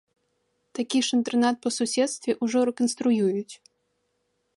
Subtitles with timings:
[0.77, 3.53] Такі ж інтэрнат па суседстве ўжо рэканструююць.